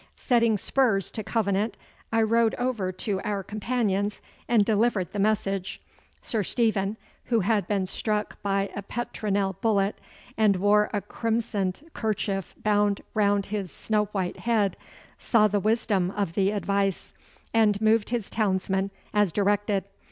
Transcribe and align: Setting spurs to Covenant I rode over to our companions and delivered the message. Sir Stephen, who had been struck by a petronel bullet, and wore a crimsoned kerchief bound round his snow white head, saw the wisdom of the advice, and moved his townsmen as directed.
Setting 0.17 0.57
spurs 0.57 1.11
to 1.11 1.23
Covenant 1.23 1.77
I 2.11 2.23
rode 2.23 2.55
over 2.55 2.91
to 2.91 3.21
our 3.21 3.43
companions 3.43 4.19
and 4.47 4.65
delivered 4.65 5.13
the 5.13 5.19
message. 5.19 5.79
Sir 6.23 6.41
Stephen, 6.41 6.97
who 7.25 7.41
had 7.41 7.67
been 7.67 7.85
struck 7.85 8.41
by 8.41 8.71
a 8.75 8.81
petronel 8.81 9.57
bullet, 9.61 10.01
and 10.35 10.55
wore 10.55 10.89
a 10.91 11.01
crimsoned 11.01 11.87
kerchief 11.93 12.55
bound 12.63 13.03
round 13.13 13.45
his 13.45 13.71
snow 13.71 14.05
white 14.05 14.37
head, 14.37 14.75
saw 15.19 15.47
the 15.47 15.59
wisdom 15.59 16.09
of 16.09 16.33
the 16.33 16.49
advice, 16.49 17.13
and 17.53 17.79
moved 17.79 18.09
his 18.09 18.27
townsmen 18.27 18.89
as 19.13 19.31
directed. 19.31 19.83